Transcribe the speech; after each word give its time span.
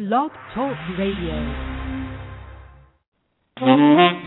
Blog 0.00 0.30
Talk 0.54 0.78
Radio. 0.96 1.36
Mm-hmm. 3.60 4.19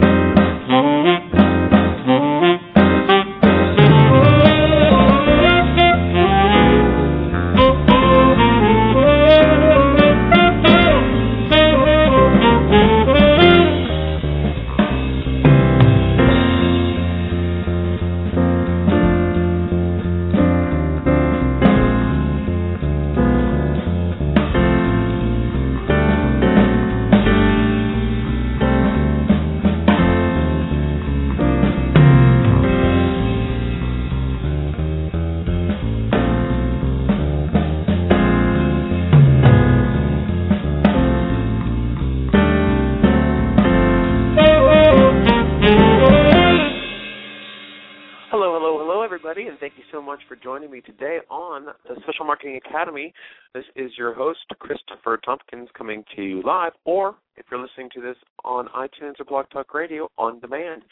Much 50.14 50.22
for 50.30 50.36
joining 50.36 50.70
me 50.70 50.80
today 50.80 51.18
on 51.32 51.66
the 51.66 51.96
Social 52.06 52.24
Marketing 52.24 52.60
Academy. 52.64 53.12
This 53.56 53.64
is 53.76 53.90
your 53.98 54.14
host, 54.14 54.42
Christopher 54.60 55.20
Tompkins, 55.26 55.70
coming 55.76 56.04
to 56.16 56.22
you 56.22 56.44
live, 56.46 56.74
or 56.86 57.16
if 57.36 57.48
you're 57.50 57.60
listening 57.60 57.90
to 57.96 58.00
this 58.02 58.16
on 58.46 58.68
iTunes 58.78 59.20
or 59.20 59.26
Blog 59.28 59.48
Talk 59.50 59.74
Radio 59.74 60.08
on 60.20 60.40
demand. 60.40 60.84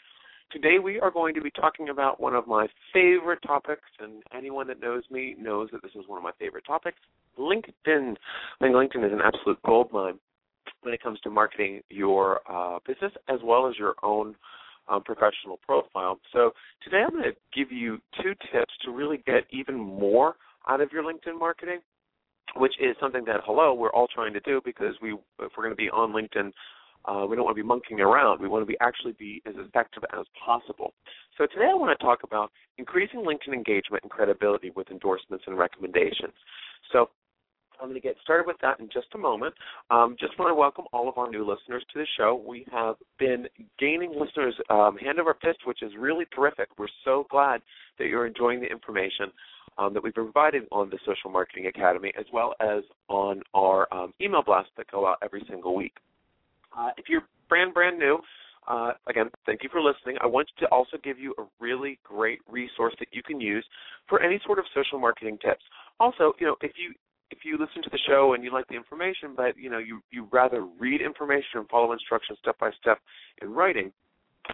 Today 0.50 0.80
we 0.82 0.98
are 0.98 1.12
going 1.12 1.36
to 1.36 1.40
be 1.40 1.52
talking 1.52 1.90
about 1.90 2.20
one 2.20 2.34
of 2.34 2.48
my 2.48 2.66
favorite 2.92 3.38
topics, 3.46 3.88
and 4.00 4.24
anyone 4.36 4.66
that 4.66 4.80
knows 4.80 5.04
me 5.08 5.36
knows 5.38 5.68
that 5.70 5.82
this 5.82 5.92
is 5.94 6.02
one 6.08 6.18
of 6.18 6.24
my 6.24 6.32
favorite 6.40 6.64
topics 6.66 6.98
LinkedIn. 7.38 8.16
I 8.16 8.64
think 8.64 8.74
LinkedIn 8.74 9.06
is 9.06 9.12
an 9.12 9.20
absolute 9.24 9.62
gold 9.64 9.92
mine 9.92 10.18
when 10.80 10.94
it 10.94 11.00
comes 11.00 11.20
to 11.20 11.30
marketing 11.30 11.82
your 11.90 12.40
uh, 12.50 12.80
business 12.84 13.12
as 13.28 13.38
well 13.44 13.68
as 13.68 13.78
your 13.78 13.94
own 14.02 14.34
um, 14.88 15.02
professional 15.02 15.58
profile. 15.64 16.18
So 16.32 16.52
today 16.84 17.02
I'm 17.04 17.10
going 17.10 17.24
to 17.24 17.36
give 17.56 17.72
you 17.72 17.98
two 18.22 18.34
tips 18.52 18.72
to 18.84 18.90
really 18.90 19.22
get 19.26 19.44
even 19.50 19.78
more 19.78 20.34
out 20.68 20.80
marketing, 21.38 21.80
which 22.56 22.74
is 22.80 22.96
something 23.00 23.24
that 23.26 23.40
hello 23.44 23.74
we're 23.74 23.92
all 23.92 24.08
trying 24.14 24.32
to 24.32 24.40
do 24.40 24.60
because 24.64 24.94
we 25.00 25.12
if 25.12 25.52
we're 25.56 25.64
going 25.64 25.70
to 25.70 25.76
be 25.76 25.90
on 25.90 26.12
LinkedIn. 26.12 26.52
Uh, 27.04 27.26
we 27.26 27.34
don't 27.34 27.44
want 27.44 27.56
to 27.56 27.60
be 27.60 27.66
monkeying 27.66 28.00
around. 28.00 28.40
We 28.40 28.46
want 28.46 28.62
to 28.62 28.66
be 28.66 28.76
actually 28.80 29.10
be 29.18 29.42
as 29.44 29.54
effective 29.56 30.04
as 30.16 30.24
possible. 30.38 30.94
So 31.36 31.46
today 31.46 31.68
I 31.68 31.74
want 31.74 31.98
to 31.98 32.04
talk 32.04 32.20
about 32.22 32.52
increasing 32.78 33.24
LinkedIn 33.24 33.52
engagement 33.52 34.04
and 34.04 34.10
credibility 34.10 34.70
with 34.76 34.88
endorsements 34.88 35.42
and 35.48 35.58
recommendations. 35.58 36.32
So 36.92 37.10
I'm 37.82 37.88
going 37.88 38.00
to 38.00 38.06
get 38.06 38.16
started 38.22 38.46
with 38.46 38.56
that 38.62 38.78
in 38.78 38.88
just 38.92 39.08
a 39.14 39.18
moment. 39.18 39.54
Um, 39.90 40.14
just 40.18 40.38
want 40.38 40.50
to 40.50 40.54
welcome 40.54 40.84
all 40.92 41.08
of 41.08 41.18
our 41.18 41.28
new 41.28 41.40
listeners 41.40 41.84
to 41.92 41.98
the 41.98 42.06
show. 42.16 42.40
We 42.46 42.64
have 42.70 42.94
been 43.18 43.46
gaining 43.80 44.12
listeners 44.12 44.54
um, 44.70 44.96
hand 44.96 45.18
over 45.18 45.36
fist, 45.42 45.58
which 45.64 45.82
is 45.82 45.90
really 45.98 46.24
terrific. 46.32 46.68
We're 46.78 46.86
so 47.04 47.26
glad 47.28 47.60
that 47.98 48.06
you're 48.06 48.26
enjoying 48.26 48.60
the 48.60 48.68
information 48.68 49.32
um, 49.78 49.94
that 49.94 50.02
we've 50.02 50.14
provided 50.14 50.64
on 50.70 50.90
the 50.90 50.98
Social 51.06 51.30
Marketing 51.30 51.66
Academy, 51.66 52.12
as 52.18 52.26
well 52.32 52.54
as 52.60 52.82
on 53.08 53.42
our 53.54 53.92
um, 53.92 54.12
email 54.20 54.42
blasts 54.42 54.72
that 54.76 54.90
go 54.90 55.06
out 55.06 55.16
every 55.22 55.44
single 55.48 55.74
week. 55.74 55.94
Uh, 56.76 56.90
if 56.96 57.08
you're 57.08 57.22
brand 57.48 57.74
brand 57.74 57.98
new, 57.98 58.18
uh, 58.68 58.92
again, 59.08 59.28
thank 59.44 59.62
you 59.62 59.68
for 59.70 59.80
listening. 59.80 60.16
I 60.20 60.26
want 60.26 60.48
to 60.60 60.66
also 60.66 60.96
give 61.02 61.18
you 61.18 61.34
a 61.38 61.42
really 61.60 61.98
great 62.04 62.38
resource 62.48 62.94
that 63.00 63.08
you 63.12 63.22
can 63.22 63.40
use 63.40 63.64
for 64.08 64.20
any 64.22 64.40
sort 64.44 64.58
of 64.58 64.64
social 64.74 64.98
marketing 64.98 65.38
tips. 65.42 65.62
Also, 65.98 66.32
you 66.38 66.46
know, 66.46 66.56
if 66.62 66.72
you 66.76 66.94
if 67.30 67.38
you 67.44 67.58
listen 67.58 67.82
to 67.82 67.90
the 67.90 67.98
show 68.06 68.34
and 68.34 68.44
you 68.44 68.52
like 68.52 68.68
the 68.68 68.76
information, 68.76 69.34
but 69.36 69.56
you 69.56 69.70
know 69.70 69.78
you 69.78 70.00
you 70.10 70.28
rather 70.30 70.66
read 70.78 71.00
information 71.00 71.56
and 71.56 71.68
follow 71.68 71.92
instructions 71.92 72.38
step 72.40 72.58
by 72.58 72.70
step 72.80 72.98
in 73.40 73.50
writing, 73.50 73.92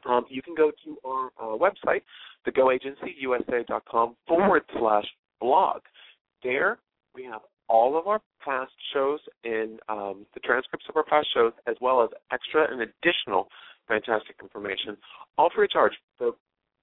um, 0.06 0.24
you 0.28 0.42
can 0.42 0.54
go 0.54 0.70
to 0.84 0.98
our 1.04 1.30
uh, 1.40 1.56
website, 1.56 2.02
thegoagencyusa.com 2.46 4.16
forward 4.26 4.62
slash 4.78 5.06
blog. 5.40 5.80
There 6.42 6.78
we 7.14 7.24
have 7.24 7.40
all 7.68 7.98
of 7.98 8.06
our 8.06 8.20
past 8.44 8.72
shows 8.92 9.20
and 9.44 9.78
um, 9.88 10.26
the 10.34 10.40
transcripts 10.40 10.86
of 10.88 10.96
our 10.96 11.04
past 11.04 11.28
shows, 11.34 11.52
as 11.66 11.76
well 11.80 12.02
as 12.02 12.10
extra 12.32 12.70
and 12.70 12.80
additional 12.82 13.48
fantastic 13.86 14.36
information, 14.42 14.96
all 15.36 15.50
free 15.54 15.64
of 15.64 15.70
charge. 15.70 15.92
So 16.18 16.36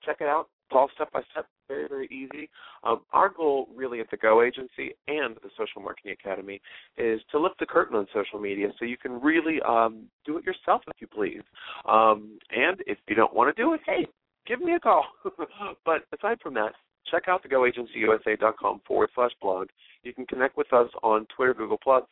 check 0.04 0.18
it 0.20 0.28
out. 0.28 0.48
It's 0.68 0.76
all 0.76 0.90
step 0.96 1.12
by 1.12 1.22
step, 1.32 1.46
very, 1.68 1.88
very 1.88 2.08
easy. 2.08 2.50
Um, 2.84 3.02
our 3.14 3.30
goal, 3.30 3.68
really, 3.76 4.00
at 4.00 4.10
the 4.10 4.18
Go 4.18 4.42
Agency 4.42 4.96
and 5.08 5.36
the 5.36 5.50
Social 5.58 5.82
Marketing 5.82 6.12
Academy 6.20 6.60
is 6.98 7.22
to 7.32 7.40
lift 7.40 7.60
the 7.60 7.68
curtain 7.68 7.96
on 7.96 8.08
social 8.14 8.40
media 8.40 8.70
so 8.80 8.86
you 8.86 8.98
can 8.98 9.22
really 9.22 9.60
um, 9.68 10.06
do 10.26 10.38
it 10.38 10.44
yourself 10.44 10.82
if 10.88 11.00
you 11.00 11.08
please. 11.08 11.44
Um, 11.88 12.40
and 12.50 12.82
if 12.88 12.98
you 13.08 13.16
don't 13.16 13.34
want 13.34 13.56
to 13.56 13.62
do 13.62 13.74
it, 13.74 13.82
hey, 13.86 14.08
give 14.48 14.60
me 14.60 14.74
a 14.74 14.80
call. 14.80 15.06
but 15.86 16.02
aside 16.18 16.40
from 16.42 16.56
that, 16.56 16.72
check 17.12 17.24
out 17.28 17.44
the 17.44 17.50
goagencyusa.com 17.50 18.82
forward 18.88 19.10
slash 19.14 19.32
blog. 19.40 19.68
You 20.02 20.14
can 20.14 20.26
connect 20.26 20.58
with 20.58 20.74
us 20.74 20.90
on 21.04 21.28
Twitter, 21.36 21.54
Google 21.54 21.80
Plus, 21.82 22.04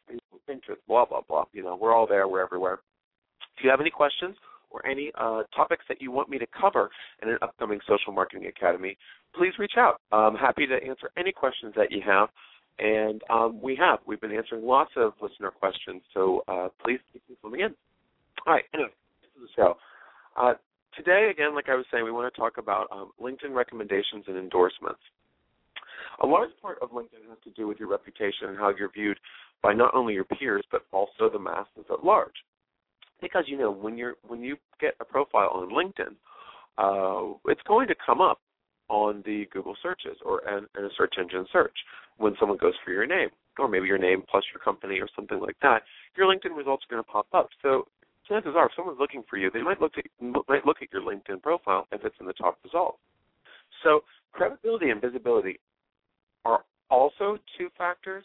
Pinterest, 0.48 0.78
blah 0.88 1.06
blah 1.06 1.22
blah. 1.28 1.46
You 1.54 1.64
know, 1.64 1.76
we're 1.80 1.96
all 1.96 2.06
there. 2.06 2.28
We're 2.28 2.44
everywhere. 2.44 2.80
If 3.58 3.64
you 3.64 3.70
have 3.72 3.82
any 3.82 3.90
questions 3.90 4.36
or 4.74 4.86
any 4.86 5.12
uh, 5.16 5.44
topics 5.56 5.86
that 5.88 6.02
you 6.02 6.12
want 6.12 6.30
me 6.30 6.38
to 6.40 6.48
cover 6.60 6.90
in 7.22 7.30
an 7.30 7.38
upcoming 7.42 7.80
Social 7.88 8.12
Marketing 8.12 8.48
Academy, 8.48 8.98
please 9.36 9.54
reach 9.60 9.74
out. 9.78 10.02
I'm 10.12 10.36
happy 10.36 10.68
to 10.68 10.76
answer 10.76 11.12
any 11.18 11.32
questions 11.32 11.74
that 11.78 11.92
you 11.92 12.02
have. 12.06 12.30
And 12.80 13.22
um, 13.30 13.62
we 13.62 13.76
have. 13.76 14.00
We've 14.08 14.20
been 14.20 14.32
answering 14.32 14.66
lots 14.66 14.92
of 14.98 15.14
listener 15.22 15.52
questions, 15.52 16.02
so 16.14 16.44
uh, 16.48 16.70
please 16.84 17.00
keep 17.14 17.40
them 17.42 17.54
in. 17.54 17.76
All 18.48 18.54
right, 18.54 18.64
anyway, 18.74 18.90
this 19.22 19.30
is 19.36 19.50
the 19.56 19.62
show. 19.62 19.78
Uh, 20.36 20.54
today, 20.98 21.30
again, 21.32 21.54
like 21.54 21.70
I 21.70 21.76
was 21.76 21.86
saying, 21.92 22.04
we 22.04 22.12
want 22.12 22.34
to 22.34 22.40
talk 22.40 22.58
about 22.58 22.88
um, 22.92 23.12
LinkedIn 23.22 23.54
recommendations 23.54 24.26
and 24.28 24.38
endorsements. 24.38 25.00
A 26.24 26.26
large 26.26 26.50
part 26.62 26.80
of 26.82 26.92
LinkedIn 26.92 27.30
has 27.30 27.38
to 27.44 27.52
do 27.52 27.68
with 27.68 27.80
your 27.80 27.90
reputation 27.90 28.50
and 28.50 28.58
how 28.58 28.74
you're 28.78 28.92
viewed 28.92 29.20
by 29.62 29.74
not 29.74 29.94
only 29.94 30.14
your 30.14 30.26
peers 30.26 30.66
but 30.72 30.86
also 30.92 31.30
the 31.32 31.40
masses 31.40 31.86
at 31.92 32.04
large. 32.04 32.34
Because 33.22 33.46
you 33.48 33.58
know 33.58 33.72
when 33.72 33.98
you're 33.98 34.16
when 34.28 34.42
you 34.42 34.58
get 34.82 34.96
a 35.00 35.06
profile 35.06 35.50
on 35.54 35.70
LinkedIn, 35.70 36.16
uh, 36.78 37.38
it's 37.46 37.62
going 37.68 37.88
to 37.88 37.96
come 38.06 38.22
up 38.22 38.40
on 38.90 39.24
the 39.26 39.46
Google 39.52 39.76
searches 39.82 40.18
or 40.26 40.42
in, 40.48 40.66
a 40.84 40.90
search 40.98 41.16
engine 41.18 41.46
search 41.52 41.76
when 42.18 42.36
someone 42.40 42.58
goes 42.58 42.74
for 42.84 42.92
your 42.92 43.06
name 43.06 43.30
or 43.58 43.68
maybe 43.68 43.88
your 43.88 43.98
name 43.98 44.24
plus 44.30 44.44
your 44.54 44.62
company 44.62 45.00
or 45.00 45.08
something 45.16 45.40
like 45.40 45.56
that. 45.62 45.84
Your 46.18 46.28
LinkedIn 46.28 46.56
results 46.56 46.84
are 46.86 46.94
going 46.94 47.04
to 47.04 47.10
pop 47.10 47.28
up. 47.34 47.50
So 47.62 47.88
chances 48.28 48.54
are, 48.56 48.66
if 48.66 48.72
someone's 48.76 49.00
looking 49.00 49.24
for 49.30 49.38
you, 49.38 49.50
they 49.52 49.62
might 49.62 49.82
look 49.82 49.94
at 49.98 50.06
might 50.22 50.66
look 50.66 50.78
at 50.82 50.92
your 50.92 51.02
LinkedIn 51.02 51.42
profile 51.42 51.88
if 51.92 52.04
it's 52.04 52.16
in 52.20 52.26
the 52.26 52.34
top 52.34 52.58
result. 52.64 52.98
So 53.84 54.02
credibility 54.32 54.90
and 54.90 55.02
visibility 55.02 55.60
are 56.46 56.64
also 56.90 57.38
two 57.58 57.70
factors. 57.78 58.24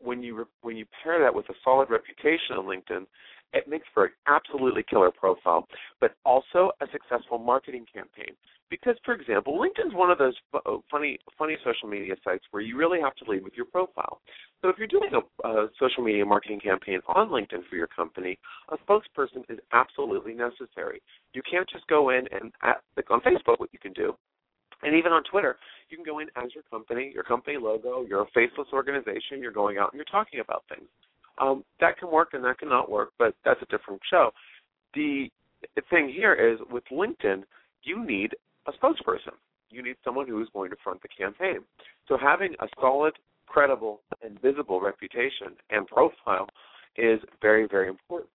When 0.00 0.22
you 0.22 0.46
when 0.62 0.76
you 0.76 0.86
pair 1.02 1.20
that 1.20 1.34
with 1.34 1.48
a 1.48 1.54
solid 1.64 1.90
reputation 1.90 2.56
on 2.56 2.66
LinkedIn, 2.66 3.06
it 3.52 3.68
makes 3.68 3.86
for 3.94 4.06
an 4.06 4.12
absolutely 4.26 4.84
killer 4.88 5.10
profile, 5.10 5.66
but 6.00 6.14
also 6.24 6.70
a 6.80 6.86
successful 6.92 7.38
marketing 7.38 7.86
campaign. 7.92 8.34
Because, 8.70 8.96
for 9.04 9.14
example, 9.14 9.58
LinkedIn's 9.58 9.94
one 9.94 10.10
of 10.10 10.18
those 10.18 10.34
oh, 10.66 10.82
funny 10.90 11.18
funny 11.38 11.56
social 11.64 11.88
media 11.88 12.14
sites 12.22 12.44
where 12.50 12.62
you 12.62 12.76
really 12.76 13.00
have 13.00 13.14
to 13.16 13.30
lead 13.30 13.42
with 13.42 13.54
your 13.54 13.64
profile. 13.64 14.20
So 14.60 14.68
if 14.68 14.76
you're 14.76 14.86
doing 14.86 15.10
a, 15.14 15.48
a 15.48 15.68
social 15.78 16.04
media 16.04 16.26
marketing 16.26 16.60
campaign 16.60 17.00
on 17.08 17.28
LinkedIn 17.28 17.66
for 17.70 17.76
your 17.76 17.86
company, 17.86 18.38
a 18.70 18.76
spokesperson 18.78 19.48
is 19.48 19.58
absolutely 19.72 20.34
necessary. 20.34 21.00
You 21.32 21.42
can't 21.50 21.68
just 21.70 21.86
go 21.86 22.10
in 22.10 22.26
and 22.30 22.52
at, 22.62 22.82
like 22.96 23.10
on 23.10 23.20
Facebook, 23.20 23.58
what 23.58 23.70
you 23.72 23.78
can 23.78 23.94
do 23.94 24.14
and 24.82 24.94
even 24.94 25.12
on 25.12 25.22
Twitter, 25.24 25.56
you 25.90 25.96
can 25.96 26.04
go 26.04 26.20
in 26.20 26.28
as 26.36 26.54
your 26.54 26.62
company, 26.70 27.10
your 27.12 27.24
company 27.24 27.56
logo, 27.60 28.04
you're 28.06 28.22
a 28.22 28.30
faceless 28.34 28.68
organization, 28.72 29.40
you're 29.40 29.52
going 29.52 29.78
out 29.78 29.92
and 29.92 29.98
you're 29.98 30.04
talking 30.04 30.40
about 30.40 30.64
things. 30.68 30.88
Um, 31.40 31.64
that 31.80 31.98
can 31.98 32.10
work 32.10 32.30
and 32.32 32.44
that 32.44 32.58
cannot 32.58 32.90
work, 32.90 33.10
but 33.18 33.34
that's 33.44 33.60
a 33.62 33.66
different 33.66 34.00
show. 34.10 34.30
The 34.94 35.30
thing 35.90 36.08
here 36.08 36.34
is 36.34 36.58
with 36.70 36.84
LinkedIn, 36.90 37.42
you 37.82 38.04
need 38.04 38.34
a 38.66 38.72
spokesperson. 38.72 39.34
You 39.70 39.82
need 39.82 39.96
someone 40.04 40.26
who 40.26 40.40
is 40.42 40.48
going 40.52 40.70
to 40.70 40.76
front 40.82 41.02
the 41.02 41.08
campaign. 41.08 41.58
So 42.08 42.16
having 42.16 42.54
a 42.60 42.66
solid, 42.80 43.14
credible, 43.46 44.00
and 44.22 44.40
visible 44.40 44.80
reputation 44.80 45.56
and 45.70 45.86
profile 45.86 46.48
is 46.96 47.20
very, 47.40 47.66
very 47.68 47.88
important. 47.88 48.30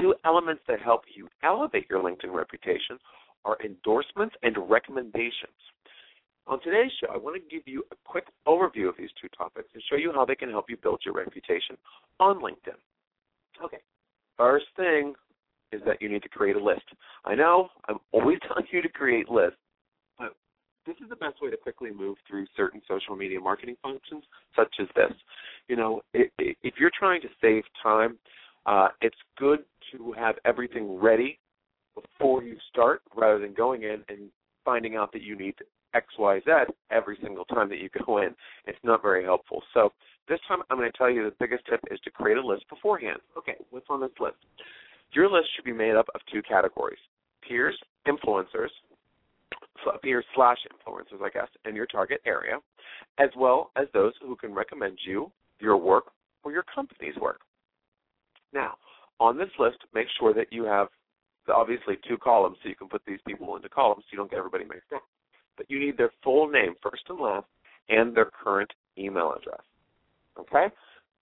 Two 0.00 0.14
elements 0.24 0.62
that 0.66 0.80
help 0.80 1.02
you 1.14 1.28
elevate 1.42 1.86
your 1.88 2.02
LinkedIn 2.02 2.32
reputation 2.32 2.98
are 3.44 3.56
endorsements 3.64 4.34
and 4.42 4.56
recommendations. 4.68 5.54
On 6.48 6.60
today's 6.60 6.92
show, 7.00 7.08
I 7.12 7.16
want 7.16 7.34
to 7.36 7.54
give 7.54 7.66
you 7.66 7.82
a 7.90 7.96
quick 8.04 8.26
overview 8.46 8.88
of 8.88 8.94
these 8.96 9.10
two 9.20 9.28
topics 9.36 9.68
and 9.74 9.82
show 9.90 9.96
you 9.96 10.12
how 10.14 10.24
they 10.24 10.36
can 10.36 10.48
help 10.48 10.66
you 10.70 10.76
build 10.76 11.00
your 11.04 11.14
reputation 11.14 11.76
on 12.20 12.40
LinkedIn. 12.40 12.78
Okay. 13.64 13.78
First 14.36 14.66
thing 14.76 15.14
is 15.72 15.80
that 15.86 16.00
you 16.00 16.08
need 16.08 16.22
to 16.22 16.28
create 16.28 16.54
a 16.54 16.62
list. 16.62 16.84
I 17.24 17.34
know 17.34 17.68
I'm 17.88 17.98
always 18.12 18.38
telling 18.46 18.64
you 18.70 18.80
to 18.80 18.88
create 18.88 19.28
lists, 19.28 19.58
but 20.18 20.36
this 20.86 20.94
is 21.02 21.08
the 21.08 21.16
best 21.16 21.42
way 21.42 21.50
to 21.50 21.56
quickly 21.56 21.90
move 21.90 22.16
through 22.28 22.46
certain 22.56 22.80
social 22.86 23.16
media 23.16 23.40
marketing 23.40 23.76
functions, 23.82 24.22
such 24.54 24.72
as 24.80 24.86
this. 24.94 25.12
You 25.68 25.74
know, 25.74 26.02
if 26.14 26.74
you're 26.78 26.92
trying 26.96 27.22
to 27.22 27.28
save 27.40 27.64
time, 27.82 28.18
uh, 28.66 28.88
it's 29.00 29.16
good 29.36 29.60
to 29.92 30.12
have 30.12 30.36
everything 30.44 30.96
ready 30.96 31.40
before 31.94 32.44
you 32.44 32.56
start 32.68 33.02
rather 33.16 33.40
than 33.40 33.52
going 33.52 33.82
in 33.82 34.04
and 34.08 34.28
finding 34.64 34.94
out 34.94 35.12
that 35.12 35.22
you 35.22 35.36
need 35.36 35.54
X, 35.96 36.06
Y, 36.18 36.40
Z 36.44 36.50
every 36.90 37.16
single 37.22 37.46
time 37.46 37.68
that 37.70 37.78
you 37.78 37.88
go 38.06 38.18
in. 38.18 38.34
It's 38.66 38.78
not 38.84 39.02
very 39.02 39.24
helpful. 39.24 39.62
So 39.72 39.92
this 40.28 40.38
time 40.46 40.58
I'm 40.68 40.76
going 40.76 40.90
to 40.90 40.98
tell 40.98 41.10
you 41.10 41.24
the 41.24 41.34
biggest 41.40 41.64
tip 41.68 41.80
is 41.90 41.98
to 42.00 42.10
create 42.10 42.36
a 42.36 42.46
list 42.46 42.68
beforehand. 42.68 43.20
Okay, 43.38 43.54
what's 43.70 43.86
on 43.88 44.00
this 44.00 44.10
list? 44.20 44.36
Your 45.12 45.30
list 45.30 45.48
should 45.54 45.64
be 45.64 45.72
made 45.72 45.96
up 45.96 46.06
of 46.14 46.20
two 46.32 46.42
categories 46.42 46.98
peers, 47.46 47.78
influencers, 48.08 48.70
peers 50.02 50.24
slash 50.34 50.58
influencers, 50.66 51.24
I 51.24 51.30
guess, 51.30 51.48
in 51.64 51.76
your 51.76 51.86
target 51.86 52.20
area, 52.26 52.58
as 53.18 53.30
well 53.36 53.70
as 53.76 53.86
those 53.94 54.12
who 54.20 54.34
can 54.34 54.52
recommend 54.52 54.98
you, 55.06 55.30
your 55.60 55.76
work, 55.76 56.06
or 56.42 56.50
your 56.50 56.64
company's 56.74 57.14
work. 57.20 57.40
Now, 58.52 58.74
on 59.20 59.38
this 59.38 59.50
list, 59.58 59.78
make 59.94 60.08
sure 60.18 60.34
that 60.34 60.52
you 60.52 60.64
have 60.64 60.88
obviously 61.54 61.96
two 62.08 62.18
columns 62.18 62.56
so 62.62 62.68
you 62.68 62.74
can 62.74 62.88
put 62.88 63.02
these 63.06 63.20
people 63.26 63.54
into 63.54 63.68
columns 63.68 64.02
so 64.04 64.08
you 64.12 64.18
don't 64.18 64.30
get 64.30 64.38
everybody 64.38 64.64
mixed 64.64 64.92
up. 64.92 65.02
But 65.56 65.70
you 65.70 65.78
need 65.78 65.96
their 65.96 66.12
full 66.22 66.48
name, 66.48 66.74
first 66.82 67.02
and 67.08 67.18
last, 67.18 67.46
and 67.88 68.14
their 68.14 68.30
current 68.30 68.70
email 68.98 69.34
address. 69.36 69.62
Okay? 70.38 70.66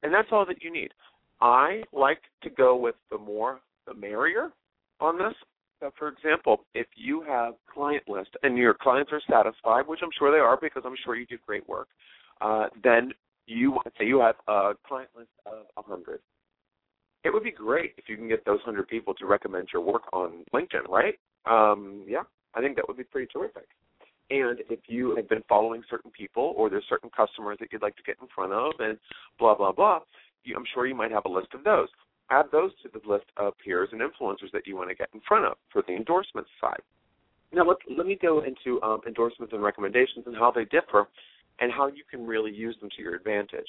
And 0.02 0.12
that's 0.12 0.28
all 0.32 0.44
that 0.46 0.62
you 0.62 0.72
need. 0.72 0.90
I 1.40 1.82
like 1.92 2.20
to 2.42 2.50
go 2.50 2.76
with 2.76 2.94
the 3.10 3.19
more 3.19 3.60
the 3.86 3.94
merrier 3.94 4.50
on 5.00 5.19
this. 5.19 5.34
So 5.81 5.90
for 5.98 6.08
example, 6.08 6.64
if 6.75 6.86
you 6.96 7.22
have 7.22 7.54
client 7.72 8.04
list 8.08 8.31
and 8.42 8.56
your 8.56 8.75
clients 8.75 9.12
are 9.12 9.20
satisfied, 9.28 9.86
which 9.86 10.00
I'm 10.02 10.10
sure 10.19 10.32
they 10.32 10.38
are 10.38 10.58
because 10.60 10.82
I'm 10.86 10.96
sure 11.04 11.16
you 11.16 11.26
do 11.26 11.38
great 11.46 11.69
work, 11.69 11.88
uh, 12.40 12.66
then 12.82 13.12
you 13.46 13.78
say 13.98 14.06
you 14.06 14.20
have 14.20 14.36
a 14.48 14.72
client 14.86 15.10
list 15.16 15.31
of 15.46 15.66
100. 15.75 16.20
It 17.25 17.32
would 17.32 17.42
be 17.42 17.50
great 17.50 17.92
if 17.96 18.08
you 18.08 18.16
can 18.16 18.28
get 18.28 18.44
those 18.44 18.60
100 18.64 18.88
people 18.88 19.14
to 19.14 19.26
recommend 19.26 19.69
your 19.72 19.82
work 19.82 20.02
on 20.12 20.44
LinkedIn, 20.54 20.88
right? 20.88 21.14
Um, 21.46 22.04
yeah, 22.06 22.22
I 22.54 22.60
think 22.60 22.76
that 22.76 22.86
would 22.88 22.96
be 22.96 23.04
pretty 23.04 23.28
terrific. 23.32 23.66
And 24.34 24.58
if 24.69 24.81
you 24.88 25.14
have 25.14 25.28
been 25.28 25.44
following 25.48 25.82
certain 25.88 26.10
people 26.10 26.54
or 26.56 26.69
there's 26.69 26.84
certain 26.88 27.10
customers 27.16 27.56
that 27.60 27.69
you'd 27.70 27.82
like 27.82 27.94
to 27.96 28.02
get 28.02 28.16
in 28.20 28.26
front 28.34 28.52
of 28.52 28.72
and 28.81 28.98
blah, 29.38 29.54
blah, 29.54 29.70
blah, 29.70 30.00
you, 30.42 30.56
I'm 30.56 30.64
sure 30.75 30.88
you 30.88 30.94
might 30.94 31.12
have 31.12 31.25
a 31.25 31.28
list 31.28 31.54
of 31.54 31.62
those. 31.62 31.86
Add 32.31 32.46
those 32.50 32.72
to 32.82 32.88
the 32.92 33.08
list 33.08 33.26
of 33.36 33.52
peers 33.64 33.90
and 33.92 34.00
influencers 34.00 34.50
that 34.52 34.66
you 34.66 34.75
want 34.75 34.88
to 34.88 34.96
get 34.96 35.08
in 35.14 35.20
front 35.28 35.44
of 35.44 35.56
for 35.72 35.84
the 35.86 35.94
endorsement 35.94 36.48
side. 36.60 36.81
Now, 37.52 37.64
let, 37.64 37.76
let 37.96 38.06
me 38.06 38.19
go 38.20 38.42
into 38.42 38.82
um, 38.82 39.02
endorsements 39.06 39.52
and 39.52 39.62
recommendations 39.62 40.26
and 40.26 40.34
how 40.34 40.50
they 40.50 40.64
differ 40.64 41.06
and 41.60 41.70
how 41.70 41.86
you 41.86 42.02
can 42.10 42.26
really 42.26 42.52
use 42.52 42.76
them 42.81 42.90
to 42.96 43.02
your 43.02 43.14
advantage. 43.14 43.69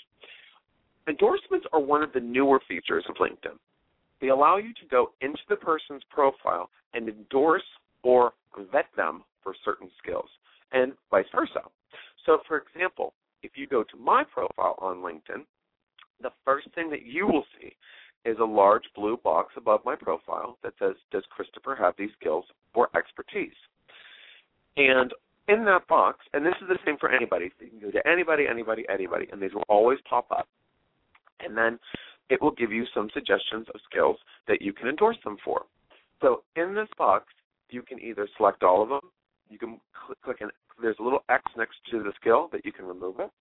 Endorsements 1.07 1.67
are 1.73 1.79
one 1.79 2.01
of 2.01 2.11
the 2.13 2.19
newer 2.19 2.59
features 2.67 3.05
of 3.07 3.15
LinkedIn. 3.17 3.59
They 4.19 4.29
allow 4.29 4.57
you 4.57 4.73
to 4.73 4.87
go 4.89 5.11
into 5.21 5.41
the 5.47 5.57
person's 5.57 6.01
profile 6.09 6.71
and 6.95 7.07
endorse 7.07 7.61
or 8.01 8.33
vet 8.71 8.87
them 8.97 9.23
for 9.43 9.53
certain 9.63 9.89
skills, 10.01 10.29
and 10.75 10.93
vice 11.09 11.25
versa. 11.33 11.61
So, 12.25 12.39
for 12.47 12.57
example, 12.57 13.13
if 13.41 13.51
you 13.55 13.65
go 13.67 13.83
to 13.83 13.97
my 13.97 14.23
profile 14.23 14.75
on 14.79 14.97
LinkedIn, 14.97 15.45
the 16.21 16.31
first 16.43 16.67
thing 16.75 16.89
that 16.91 17.05
you 17.05 17.25
will 17.25 17.45
see 17.59 17.75
is 18.25 18.37
a 18.39 18.45
large 18.45 18.83
blue 18.95 19.17
box 19.23 19.53
above 19.57 19.81
my 19.85 19.95
profile 19.95 20.57
that 20.63 20.73
says, 20.79 20.95
Does 21.11 21.23
Christopher 21.29 21.75
have 21.79 21.93
these 21.97 22.09
skills 22.19 22.45
or 22.73 22.89
expertise? 22.95 23.55
And 24.77 25.13
in 25.47 25.63
that 25.65 25.87
box, 25.87 26.25
and 26.33 26.45
this 26.45 26.55
is 26.61 26.67
the 26.67 26.79
same 26.85 26.97
for 26.97 27.09
anybody, 27.09 27.51
so 27.57 27.65
you 27.65 27.71
can 27.71 27.79
go 27.79 27.91
to 27.91 28.07
anybody, 28.07 28.45
anybody, 28.49 28.83
anybody, 28.91 29.27
and 29.31 29.41
these 29.41 29.53
will 29.53 29.65
always 29.69 29.99
pop 30.09 30.25
up. 30.31 30.47
And 31.39 31.55
then 31.55 31.77
it 32.29 32.41
will 32.41 32.51
give 32.51 32.71
you 32.71 32.85
some 32.93 33.09
suggestions 33.13 33.67
of 33.73 33.79
skills 33.89 34.17
that 34.47 34.61
you 34.61 34.73
can 34.73 34.87
endorse 34.87 35.17
them 35.23 35.37
for. 35.45 35.63
So 36.21 36.43
in 36.55 36.73
this 36.73 36.87
box, 36.97 37.25
you 37.69 37.83
can 37.83 37.99
either 37.99 38.27
select 38.37 38.63
all 38.63 38.81
of 38.81 38.89
them, 38.89 39.11
you 39.49 39.57
can 39.57 39.79
click, 40.05 40.21
click 40.21 40.37
and 40.41 40.51
there's 40.81 40.97
a 40.99 41.03
little 41.03 41.23
X 41.29 41.43
next 41.57 41.75
to 41.91 42.03
the 42.03 42.11
skill 42.19 42.49
that 42.51 42.65
you 42.65 42.71
can 42.71 42.85
remove 42.85 43.19
it, 43.19 43.31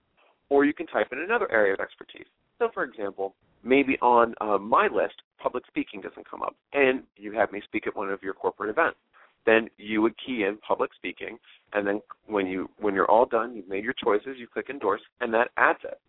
or 0.51 0.65
you 0.65 0.73
can 0.73 0.87
type 0.87 1.09
in 1.13 1.19
another 1.19 1.51
area 1.51 1.75
of 1.75 1.81
expertise. 1.81 2.27
So, 2.59 2.69
for 2.73 2.85
example, 2.85 3.35
maybe 3.63 3.99
on 4.01 4.35
uh, 4.41 4.59
my 4.59 4.87
list, 4.87 5.15
public 5.43 5.65
speaking 5.67 6.01
doesn't 6.01 6.31
come 6.31 6.43
up, 6.43 6.55
and 6.73 7.03
you 7.17 7.33
have 7.33 7.53
me 7.53 7.61
speak 7.65 7.87
at 7.87 7.97
one 7.97 8.11
of 8.11 8.23
your 8.23 8.35
corporate 8.35 8.71
events. 8.71 8.99
Then 9.47 9.69
you 9.77 10.01
would 10.01 10.15
key 10.25 10.45
in 10.45 10.57
public 10.67 10.91
speaking, 10.95 11.39
and 11.73 11.87
then 11.87 12.01
when 12.27 12.47
you 12.47 12.71
when 12.79 12.95
you're 12.95 13.11
all 13.11 13.27
done, 13.27 13.55
you've 13.55 13.69
made 13.69 13.85
your 13.85 13.95
choices, 14.03 14.37
you 14.39 14.47
click 14.47 14.71
endorse, 14.71 15.03
and 15.21 15.35
that 15.35 15.49
adds 15.59 15.81
it, 15.85 16.01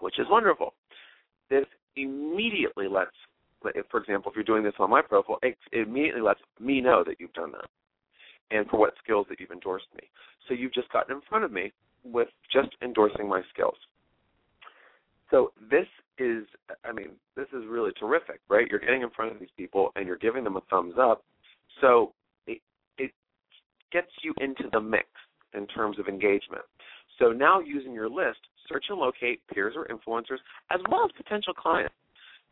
which 0.00 0.18
is 0.18 0.26
wonderful. 0.30 0.72
This 1.50 1.66
immediately 1.96 2.88
lets, 2.88 3.10
for 3.90 4.00
example, 4.00 4.30
if 4.30 4.36
you're 4.36 4.44
doing 4.44 4.64
this 4.64 4.72
on 4.78 4.88
my 4.88 5.02
profile, 5.02 5.38
it 5.42 5.58
immediately 5.72 6.22
lets 6.22 6.40
me 6.58 6.80
know 6.80 7.04
that 7.06 7.16
you've 7.20 7.34
done 7.34 7.52
that 7.52 7.68
and 8.50 8.68
for 8.68 8.78
what 8.78 8.94
skills 9.02 9.26
that 9.28 9.40
you've 9.40 9.50
endorsed 9.50 9.86
me. 9.96 10.08
So 10.48 10.54
you've 10.54 10.74
just 10.74 10.92
gotten 10.92 11.16
in 11.16 11.22
front 11.28 11.44
of 11.44 11.52
me 11.52 11.72
with 12.04 12.28
just 12.52 12.68
endorsing 12.82 13.28
my 13.28 13.42
skills. 13.52 13.76
So 15.30 15.52
this 15.70 15.86
is, 16.18 16.44
I 16.84 16.92
mean, 16.92 17.10
this 17.36 17.48
is 17.52 17.64
really 17.68 17.92
terrific, 17.98 18.40
right? 18.48 18.66
You're 18.70 18.80
getting 18.80 19.02
in 19.02 19.10
front 19.10 19.32
of 19.32 19.40
these 19.40 19.48
people 19.56 19.90
and 19.96 20.06
you're 20.06 20.18
giving 20.18 20.44
them 20.44 20.56
a 20.56 20.60
thumbs 20.70 20.94
up. 21.00 21.24
So 21.80 22.12
it, 22.46 22.60
it 22.98 23.10
gets 23.90 24.10
you 24.22 24.34
into 24.40 24.64
the 24.72 24.80
mix 24.80 25.06
in 25.54 25.66
terms 25.68 25.98
of 25.98 26.08
engagement. 26.08 26.62
So 27.18 27.32
now 27.32 27.60
using 27.60 27.92
your 27.92 28.08
list, 28.08 28.38
search 28.68 28.84
and 28.88 28.98
locate 28.98 29.40
peers 29.52 29.74
or 29.76 29.86
influencers 29.86 30.38
as 30.70 30.80
well 30.90 31.04
as 31.04 31.10
potential 31.16 31.54
clients 31.54 31.94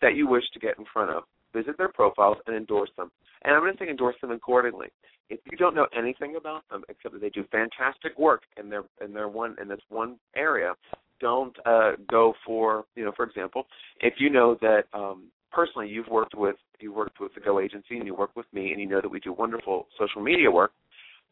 that 0.00 0.14
you 0.14 0.26
wish 0.26 0.44
to 0.54 0.58
get 0.58 0.78
in 0.78 0.84
front 0.92 1.10
of. 1.10 1.24
Visit 1.54 1.76
their 1.78 1.88
profiles 1.88 2.38
and 2.46 2.56
endorse 2.56 2.90
them. 2.96 3.10
And 3.42 3.54
I'm 3.54 3.62
going 3.62 3.72
to 3.72 3.78
say 3.78 3.88
endorse 3.88 4.16
them 4.20 4.30
accordingly. 4.30 4.88
If 5.28 5.40
you 5.50 5.56
don't 5.56 5.74
know 5.74 5.86
anything 5.96 6.36
about 6.36 6.68
them 6.70 6.82
except 6.88 7.14
that 7.14 7.20
they 7.20 7.30
do 7.30 7.44
fantastic 7.50 8.18
work 8.18 8.42
in 8.58 8.68
their 8.68 8.82
in 9.02 9.12
their 9.12 9.28
one 9.28 9.56
in 9.60 9.68
this 9.68 9.80
one 9.88 10.16
area, 10.36 10.74
don't 11.20 11.56
uh, 11.64 11.92
go 12.10 12.34
for 12.44 12.84
you 12.96 13.04
know 13.04 13.12
for 13.16 13.24
example 13.24 13.66
if 14.00 14.14
you 14.18 14.28
know 14.28 14.58
that 14.60 14.82
um, 14.92 15.28
personally 15.50 15.88
you've 15.88 16.08
worked 16.08 16.34
with 16.34 16.56
you 16.80 16.92
worked 16.92 17.20
with 17.20 17.32
the 17.34 17.40
Go 17.40 17.60
agency 17.60 17.96
and 17.96 18.06
you 18.06 18.14
work 18.14 18.36
with 18.36 18.46
me 18.52 18.72
and 18.72 18.80
you 18.80 18.88
know 18.88 19.00
that 19.00 19.08
we 19.08 19.20
do 19.20 19.32
wonderful 19.32 19.86
social 19.98 20.20
media 20.20 20.50
work, 20.50 20.72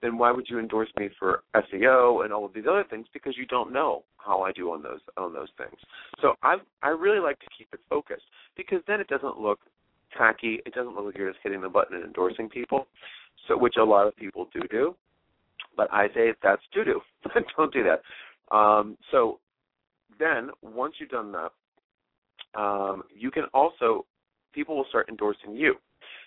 then 0.00 0.16
why 0.16 0.30
would 0.30 0.46
you 0.48 0.58
endorse 0.58 0.88
me 0.98 1.10
for 1.18 1.42
SEO 1.54 2.24
and 2.24 2.32
all 2.32 2.44
of 2.44 2.54
these 2.54 2.64
other 2.68 2.84
things 2.88 3.06
because 3.12 3.36
you 3.36 3.46
don't 3.46 3.72
know 3.72 4.04
how 4.16 4.42
I 4.42 4.52
do 4.52 4.70
on 4.70 4.82
those 4.82 5.00
on 5.16 5.32
those 5.32 5.48
things. 5.58 5.78
So 6.22 6.34
I 6.42 6.56
I 6.82 6.88
really 6.88 7.20
like 7.20 7.38
to 7.40 7.46
keep 7.56 7.68
it 7.72 7.80
focused 7.88 8.24
because 8.56 8.80
then 8.86 9.00
it 9.00 9.08
doesn't 9.08 9.38
look 9.38 9.60
tacky. 10.16 10.60
It 10.66 10.74
doesn't 10.74 10.94
look 10.94 11.06
like 11.06 11.18
you're 11.18 11.30
just 11.30 11.42
hitting 11.42 11.60
the 11.60 11.68
button 11.68 11.96
and 11.96 12.04
endorsing 12.04 12.48
people. 12.48 12.86
So 13.48 13.56
which 13.56 13.74
a 13.80 13.84
lot 13.84 14.06
of 14.06 14.16
people 14.16 14.48
do 14.52 14.60
do. 14.70 14.94
But 15.76 15.92
I 15.92 16.08
say 16.08 16.32
that's 16.42 16.62
doo 16.72 16.84
doo. 16.84 17.00
don't 17.56 17.72
do 17.72 17.84
that. 17.84 18.54
Um, 18.54 18.96
so 19.10 19.38
then 20.18 20.50
once 20.62 20.94
you've 20.98 21.10
done 21.10 21.32
that, 21.32 22.60
um, 22.60 23.04
you 23.14 23.30
can 23.30 23.44
also 23.54 24.04
people 24.52 24.76
will 24.76 24.86
start 24.88 25.08
endorsing 25.08 25.54
you. 25.54 25.74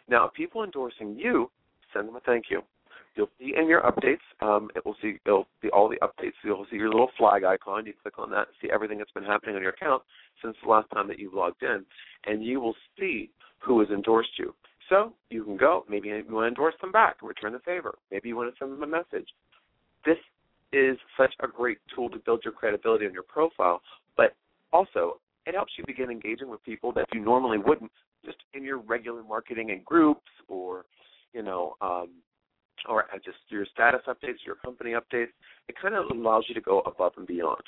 Now, 0.07 0.29
people 0.33 0.63
endorsing 0.63 1.17
you, 1.17 1.49
send 1.93 2.07
them 2.07 2.15
a 2.15 2.19
thank 2.21 2.45
you. 2.49 2.61
You'll 3.15 3.29
see 3.39 3.53
in 3.55 3.67
your 3.67 3.81
updates, 3.81 4.23
um, 4.41 4.69
it 4.75 4.83
will 4.85 4.95
see 5.01 5.17
it'll 5.25 5.47
be 5.61 5.69
all 5.69 5.87
the 5.87 5.97
updates. 5.97 6.33
You'll 6.43 6.65
see 6.71 6.77
your 6.77 6.89
little 6.89 7.11
flag 7.17 7.43
icon. 7.43 7.85
You 7.85 7.93
click 8.01 8.17
on 8.17 8.31
that, 8.31 8.47
see 8.61 8.69
everything 8.73 8.97
that's 8.97 9.11
been 9.11 9.23
happening 9.23 9.55
on 9.55 9.61
your 9.61 9.71
account 9.71 10.01
since 10.41 10.55
the 10.63 10.69
last 10.69 10.89
time 10.91 11.07
that 11.09 11.19
you 11.19 11.31
logged 11.33 11.61
in, 11.61 11.85
and 12.25 12.43
you 12.43 12.59
will 12.59 12.75
see 12.99 13.29
who 13.59 13.79
has 13.79 13.89
endorsed 13.89 14.37
you. 14.37 14.53
So 14.89 15.13
you 15.29 15.43
can 15.43 15.57
go. 15.57 15.85
Maybe 15.87 16.09
you 16.09 16.23
want 16.29 16.45
to 16.45 16.47
endorse 16.47 16.75
them 16.81 16.91
back, 16.91 17.17
return 17.21 17.53
the 17.53 17.59
favor. 17.59 17.95
Maybe 18.11 18.29
you 18.29 18.35
want 18.35 18.53
to 18.53 18.57
send 18.59 18.71
them 18.71 18.83
a 18.83 18.87
message. 18.87 19.27
This 20.05 20.17
is 20.73 20.97
such 21.17 21.33
a 21.41 21.47
great 21.47 21.77
tool 21.95 22.09
to 22.09 22.17
build 22.17 22.41
your 22.43 22.53
credibility 22.53 23.05
on 23.05 23.13
your 23.13 23.23
profile, 23.23 23.81
but 24.17 24.35
also 24.71 25.19
it 25.45 25.55
helps 25.55 25.73
you 25.77 25.83
begin 25.85 26.09
engaging 26.09 26.49
with 26.49 26.63
people 26.63 26.91
that 26.93 27.05
you 27.13 27.21
normally 27.21 27.57
wouldn't 27.57 27.91
just 28.25 28.37
in 28.53 28.63
your 28.63 28.79
regular 28.79 29.23
marketing 29.23 29.71
and 29.71 29.83
groups 29.85 30.21
or 30.47 30.85
you 31.33 31.43
know 31.43 31.75
um, 31.81 32.09
or 32.87 33.03
uh, 33.03 33.17
just 33.23 33.37
your 33.49 33.65
status 33.65 34.01
updates, 34.07 34.45
your 34.45 34.55
company 34.55 34.91
updates. 34.91 35.33
It 35.67 35.75
kind 35.81 35.95
of 35.95 36.05
allows 36.11 36.45
you 36.47 36.55
to 36.55 36.61
go 36.61 36.81
above 36.81 37.13
and 37.17 37.27
beyond. 37.27 37.63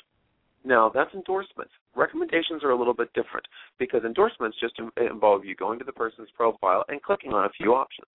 Now, 0.64 0.90
that's 0.92 1.14
endorsements. 1.14 1.72
Recommendations 1.94 2.64
are 2.64 2.70
a 2.70 2.78
little 2.78 2.94
bit 2.94 3.12
different 3.14 3.46
because 3.78 4.02
endorsements 4.04 4.56
just 4.60 4.74
involve 4.96 5.44
you 5.44 5.54
going 5.54 5.78
to 5.78 5.84
the 5.84 5.92
person's 5.92 6.28
profile 6.36 6.84
and 6.88 7.00
clicking 7.02 7.32
on 7.32 7.44
a 7.44 7.50
few 7.50 7.74
options. 7.74 8.08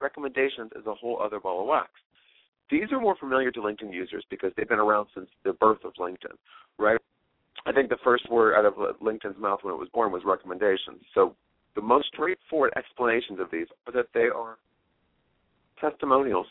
Recommendations 0.00 0.70
is 0.74 0.86
a 0.86 0.94
whole 0.94 1.20
other 1.22 1.38
ball 1.38 1.60
of 1.60 1.66
wax. 1.66 1.90
These 2.70 2.92
are 2.92 3.00
more 3.00 3.16
familiar 3.16 3.50
to 3.50 3.60
LinkedIn 3.60 3.92
users 3.92 4.24
because 4.30 4.52
they've 4.56 4.68
been 4.68 4.78
around 4.78 5.08
since 5.14 5.28
the 5.44 5.52
birth 5.54 5.84
of 5.84 5.92
LinkedIn, 5.94 6.36
right? 6.78 6.98
I 7.66 7.72
think 7.72 7.88
the 7.88 7.98
first 8.04 8.30
word 8.30 8.54
out 8.54 8.64
of 8.64 8.74
LinkedIn's 9.00 9.38
mouth 9.38 9.60
when 9.62 9.74
it 9.74 9.78
was 9.78 9.88
born 9.92 10.12
was 10.12 10.22
recommendations. 10.24 11.02
So 11.14 11.34
the 11.74 11.82
most 11.82 12.08
straightforward 12.08 12.72
explanations 12.76 13.40
of 13.40 13.50
these 13.50 13.66
are 13.86 13.92
that 13.92 14.06
they 14.14 14.28
are 14.34 14.56
testimonials 15.80 16.46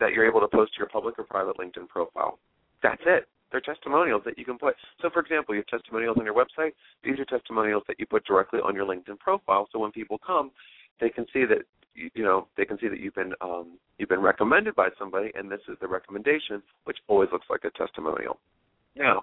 that 0.00 0.12
you're 0.12 0.26
able 0.26 0.40
to 0.40 0.48
post 0.48 0.74
to 0.74 0.78
your 0.78 0.88
public 0.88 1.18
or 1.18 1.24
private 1.24 1.56
LinkedIn 1.58 1.88
profile. 1.88 2.38
That's 2.82 3.02
it. 3.06 3.28
They're 3.50 3.60
testimonials 3.60 4.22
that 4.24 4.38
you 4.38 4.44
can 4.44 4.58
put. 4.58 4.74
So, 5.00 5.10
for 5.10 5.20
example, 5.20 5.54
you 5.54 5.60
have 5.60 5.80
testimonials 5.80 6.16
on 6.18 6.24
your 6.24 6.34
website. 6.34 6.72
These 7.04 7.18
are 7.20 7.24
testimonials 7.26 7.82
that 7.86 8.00
you 8.00 8.06
put 8.06 8.24
directly 8.24 8.60
on 8.60 8.74
your 8.74 8.86
LinkedIn 8.86 9.18
profile. 9.18 9.68
So 9.72 9.78
when 9.78 9.92
people 9.92 10.18
come, 10.26 10.50
they 11.00 11.10
can 11.10 11.26
see 11.32 11.44
that 11.44 11.58
you, 11.94 12.24
know 12.24 12.48
they 12.56 12.64
can 12.64 12.78
see 12.78 12.88
that 12.88 12.98
you've 12.98 13.14
been 13.14 13.34
um, 13.42 13.78
you've 13.98 14.08
been 14.08 14.22
recommended 14.22 14.74
by 14.74 14.88
somebody, 14.98 15.30
and 15.34 15.50
this 15.50 15.60
is 15.68 15.76
the 15.80 15.88
recommendation, 15.88 16.62
which 16.84 16.96
always 17.08 17.28
looks 17.30 17.46
like 17.50 17.64
a 17.64 17.70
testimonial. 17.70 18.38
Now, 18.96 19.22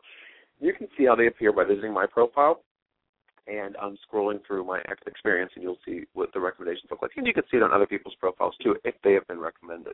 you 0.60 0.74
can 0.74 0.88
see 0.96 1.06
how 1.06 1.16
they 1.16 1.28
appear 1.28 1.52
by 1.52 1.64
visiting 1.64 1.94
my 1.94 2.06
profile 2.06 2.62
and 3.50 3.76
I'm 3.78 3.98
scrolling 4.08 4.40
through 4.46 4.66
my 4.66 4.82
experience, 5.08 5.52
and 5.56 5.64
you'll 5.64 5.80
see 5.86 6.04
what 6.14 6.32
the 6.34 6.40
recommendations 6.40 6.90
look 6.90 7.02
like. 7.02 7.12
And 7.18 7.26
you 7.26 7.34
can 7.34 7.44
see 7.50 7.58
it 7.58 7.64
on 7.64 7.74
other 7.74 7.88
people's 7.88 8.16
profiles 8.20 8.56
too, 8.62 8.76
if 8.84 8.96
they 9.04 9.14
have 9.14 9.28
been 9.28 9.40
recommended. 9.40 9.94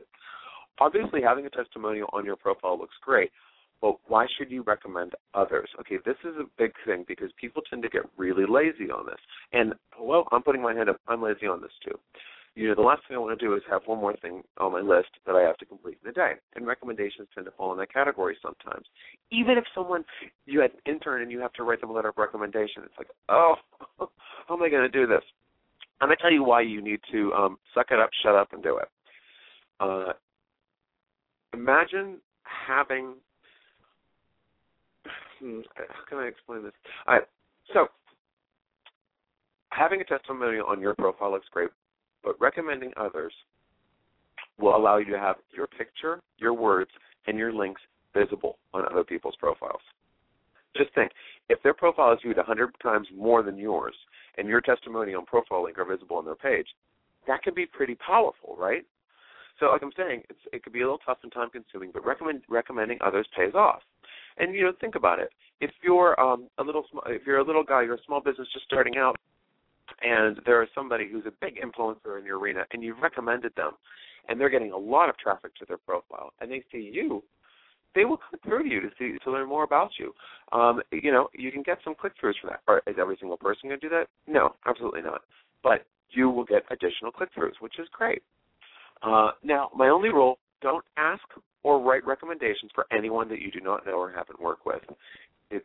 Obviously, 0.78 1.22
having 1.22 1.46
a 1.46 1.50
testimonial 1.50 2.08
on 2.12 2.24
your 2.24 2.36
profile 2.36 2.78
looks 2.78 2.96
great, 3.00 3.30
but 3.80 3.96
why 4.08 4.26
should 4.36 4.50
you 4.50 4.62
recommend 4.62 5.12
others? 5.34 5.68
Okay, 5.80 5.96
this 6.04 6.16
is 6.24 6.34
a 6.38 6.44
big 6.58 6.72
thing 6.84 7.04
because 7.08 7.30
people 7.40 7.62
tend 7.68 7.82
to 7.82 7.88
get 7.88 8.02
really 8.16 8.44
lazy 8.46 8.90
on 8.90 9.06
this. 9.06 9.20
And 9.52 9.74
well, 9.98 10.28
I'm 10.32 10.42
putting 10.42 10.62
my 10.62 10.74
hand 10.74 10.90
up. 10.90 11.00
I'm 11.08 11.22
lazy 11.22 11.46
on 11.46 11.62
this 11.62 11.72
too 11.82 11.98
you 12.56 12.68
know, 12.68 12.74
the 12.74 12.80
last 12.80 13.02
thing 13.06 13.16
I 13.16 13.20
want 13.20 13.38
to 13.38 13.46
do 13.46 13.54
is 13.54 13.62
have 13.70 13.82
one 13.84 14.00
more 14.00 14.16
thing 14.16 14.42
on 14.56 14.72
my 14.72 14.80
list 14.80 15.10
that 15.26 15.36
I 15.36 15.42
have 15.42 15.58
to 15.58 15.66
complete 15.66 15.98
in 16.02 16.08
a 16.08 16.12
day. 16.12 16.32
And 16.54 16.66
recommendations 16.66 17.28
tend 17.34 17.44
to 17.44 17.52
fall 17.52 17.70
in 17.72 17.78
that 17.78 17.92
category 17.92 18.34
sometimes. 18.42 18.86
Even 19.30 19.58
if 19.58 19.64
someone, 19.74 20.06
you 20.46 20.60
had 20.60 20.70
an 20.70 20.94
intern 20.94 21.20
and 21.20 21.30
you 21.30 21.38
have 21.40 21.52
to 21.52 21.64
write 21.64 21.82
them 21.82 21.90
a 21.90 21.92
letter 21.92 22.08
of 22.08 22.16
recommendation, 22.16 22.82
it's 22.84 22.94
like, 22.96 23.08
oh, 23.28 23.56
how 23.98 24.56
am 24.56 24.62
I 24.62 24.70
going 24.70 24.82
to 24.82 24.88
do 24.88 25.06
this? 25.06 25.22
I'm 26.00 26.08
going 26.08 26.16
to 26.16 26.22
tell 26.22 26.32
you 26.32 26.44
why 26.44 26.62
you 26.62 26.80
need 26.80 27.00
to 27.12 27.30
um, 27.34 27.58
suck 27.74 27.88
it 27.90 27.98
up, 27.98 28.08
shut 28.22 28.34
up, 28.34 28.54
and 28.54 28.62
do 28.62 28.78
it. 28.78 28.88
Uh, 29.78 30.12
imagine 31.52 32.16
having, 32.42 33.16
hmm, 35.40 35.60
how 35.76 36.04
can 36.08 36.18
I 36.18 36.26
explain 36.26 36.62
this? 36.62 36.72
All 37.06 37.14
right, 37.14 37.24
so 37.74 37.88
having 39.68 40.00
a 40.00 40.04
testimonial 40.04 40.66
on 40.66 40.80
your 40.80 40.94
profile 40.94 41.32
looks 41.32 41.48
great 41.50 41.68
but 42.26 42.38
recommending 42.40 42.92
others 42.96 43.32
will 44.58 44.76
allow 44.76 44.98
you 44.98 45.10
to 45.12 45.18
have 45.18 45.36
your 45.54 45.68
picture, 45.68 46.20
your 46.38 46.52
words, 46.52 46.90
and 47.26 47.38
your 47.38 47.52
links 47.52 47.80
visible 48.12 48.58
on 48.74 48.84
other 48.90 49.04
people's 49.04 49.36
profiles. 49.38 49.80
Just 50.76 50.92
think, 50.94 51.12
if 51.48 51.62
their 51.62 51.72
profile 51.72 52.12
is 52.12 52.18
viewed 52.22 52.36
100 52.36 52.74
times 52.82 53.06
more 53.16 53.42
than 53.42 53.56
yours, 53.56 53.94
and 54.36 54.48
your 54.48 54.60
testimonial 54.60 55.20
and 55.20 55.26
profile 55.26 55.64
link 55.64 55.78
are 55.78 55.84
visible 55.84 56.16
on 56.16 56.24
their 56.24 56.34
page, 56.34 56.66
that 57.28 57.42
can 57.42 57.54
be 57.54 57.64
pretty 57.64 57.94
powerful, 57.94 58.56
right? 58.58 58.84
So, 59.58 59.66
like 59.66 59.82
I'm 59.82 59.92
saying, 59.96 60.22
it 60.52 60.62
could 60.62 60.72
be 60.72 60.80
a 60.80 60.84
little 60.84 60.98
tough 61.06 61.18
and 61.22 61.32
time 61.32 61.48
consuming, 61.50 61.90
but 61.92 62.04
recommend, 62.04 62.42
recommending 62.50 62.98
others 63.04 63.26
pays 63.36 63.54
off. 63.54 63.80
And 64.36 64.54
you 64.54 64.64
know, 64.64 64.72
think 64.80 64.96
about 64.96 65.20
it. 65.20 65.30
If 65.60 65.70
you're 65.82 66.18
um, 66.20 66.48
a 66.58 66.62
little, 66.62 66.84
sm- 66.90 67.06
if 67.06 67.22
you're 67.26 67.38
a 67.38 67.44
little 67.44 67.64
guy, 67.64 67.82
you're 67.82 67.94
a 67.94 68.04
small 68.04 68.20
business 68.20 68.48
just 68.52 68.66
starting 68.66 68.98
out, 68.98 69.16
and 70.02 70.40
there 70.44 70.62
is 70.62 70.68
somebody 70.74 71.08
who's 71.10 71.24
a 71.26 71.32
big 71.40 71.58
influencer 71.60 72.18
in 72.18 72.24
your 72.24 72.38
arena 72.38 72.64
and 72.72 72.82
you've 72.82 72.98
recommended 73.00 73.52
them 73.56 73.72
and 74.28 74.40
they're 74.40 74.50
getting 74.50 74.72
a 74.72 74.76
lot 74.76 75.08
of 75.08 75.16
traffic 75.18 75.54
to 75.56 75.64
their 75.66 75.78
profile 75.78 76.32
and 76.40 76.50
they 76.50 76.62
see 76.72 76.90
you 76.92 77.22
they 77.94 78.04
will 78.04 78.18
click 78.18 78.42
through 78.44 78.64
to 78.64 78.68
you 78.68 78.80
to 78.80 78.90
see 78.98 79.16
to 79.24 79.30
learn 79.32 79.48
more 79.48 79.64
about 79.64 79.90
you. 79.98 80.12
Um, 80.52 80.82
you 80.92 81.10
know 81.10 81.28
you 81.32 81.50
can 81.50 81.62
get 81.62 81.78
some 81.82 81.94
click 81.94 82.12
throughs 82.22 82.34
for 82.40 82.48
that. 82.48 82.60
Or 82.68 82.82
is 82.86 82.96
every 83.00 83.16
single 83.18 83.38
person 83.38 83.70
going 83.70 83.80
to 83.80 83.88
do 83.88 83.94
that? 83.94 84.08
No 84.26 84.54
absolutely 84.66 85.02
not. 85.02 85.22
But 85.62 85.86
you 86.10 86.30
will 86.30 86.44
get 86.44 86.62
additional 86.70 87.10
click 87.10 87.30
throughs 87.36 87.58
which 87.60 87.78
is 87.78 87.88
great. 87.92 88.22
Uh, 89.02 89.30
now 89.42 89.70
my 89.74 89.88
only 89.88 90.10
rule 90.10 90.38
don't 90.60 90.84
ask 90.96 91.22
or 91.62 91.80
write 91.80 92.06
recommendations 92.06 92.70
for 92.74 92.86
anyone 92.92 93.28
that 93.28 93.40
you 93.40 93.50
do 93.50 93.60
not 93.60 93.86
know 93.86 93.94
or 93.94 94.12
haven't 94.12 94.40
worked 94.40 94.66
with. 94.66 94.82
It's 95.50 95.64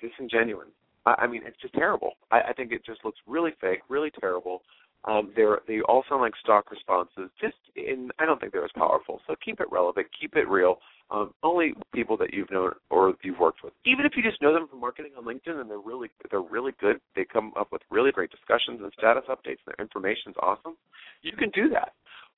disingenuous 0.00 0.68
I, 1.06 1.14
I 1.22 1.26
mean, 1.26 1.42
it's 1.46 1.60
just 1.62 1.74
terrible. 1.74 2.12
I, 2.30 2.40
I 2.48 2.52
think 2.52 2.72
it 2.72 2.84
just 2.84 3.04
looks 3.04 3.18
really 3.26 3.52
fake, 3.60 3.80
really 3.88 4.10
terrible. 4.20 4.62
Um, 5.04 5.32
they're 5.36 5.60
they 5.68 5.80
all 5.82 6.04
sound 6.08 6.22
like 6.22 6.32
stock 6.42 6.70
responses. 6.70 7.30
Just 7.40 7.56
in, 7.76 8.10
I 8.18 8.26
don't 8.26 8.40
think 8.40 8.52
they're 8.52 8.64
as 8.64 8.70
powerful. 8.76 9.20
So 9.26 9.36
keep 9.44 9.60
it 9.60 9.68
relevant, 9.70 10.08
keep 10.18 10.34
it 10.34 10.48
real. 10.48 10.78
Um, 11.12 11.32
only 11.44 11.74
people 11.94 12.16
that 12.16 12.34
you've 12.34 12.50
known 12.50 12.72
or 12.90 13.14
you've 13.22 13.38
worked 13.38 13.62
with. 13.62 13.72
Even 13.84 14.04
if 14.04 14.12
you 14.16 14.22
just 14.22 14.42
know 14.42 14.52
them 14.52 14.66
from 14.68 14.80
marketing 14.80 15.12
on 15.16 15.24
LinkedIn 15.24 15.60
and 15.60 15.70
they're 15.70 15.78
really 15.78 16.10
they're 16.30 16.40
really 16.40 16.72
good. 16.80 16.96
They 17.14 17.24
come 17.24 17.52
up 17.58 17.68
with 17.70 17.82
really 17.90 18.10
great 18.10 18.30
discussions 18.32 18.80
and 18.82 18.92
status 18.98 19.22
updates. 19.28 19.62
And 19.64 19.74
their 19.78 19.84
information's 19.84 20.34
awesome. 20.42 20.76
You 21.22 21.32
can 21.38 21.50
do 21.50 21.68
that. 21.68 21.92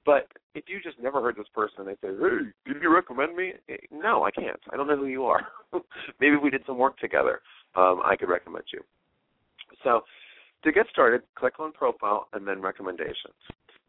But 0.05 0.29
if 0.55 0.65
you 0.69 0.79
just 0.83 0.99
never 1.01 1.23
heard 1.23 1.37
this 1.37 1.49
person 1.55 1.87
they 1.87 1.93
say, 1.95 2.15
"Hey, 2.15 2.53
can 2.67 2.83
you 2.83 2.95
recommend 2.95 3.35
me?" 3.35 3.55
Eh, 3.71 3.77
no, 3.91 4.25
I 4.25 4.31
can't. 4.31 4.61
I 4.71 4.77
don't 4.77 4.87
know 4.87 4.97
who 4.97 5.07
you 5.07 5.25
are. 5.25 5.49
Maybe 6.21 6.37
we 6.37 6.51
did 6.51 6.63
some 6.67 6.77
work 6.77 6.99
together 6.99 7.41
um, 7.75 8.01
I 8.05 8.17
could 8.17 8.29
recommend 8.29 8.65
you. 8.73 8.81
So 9.85 10.03
to 10.65 10.73
get 10.73 10.87
started, 10.91 11.23
click 11.35 11.61
on 11.61 11.73
Profile 11.73 12.29
and 12.33 12.47
then 12.47 12.61
Recommendations. 12.61 13.37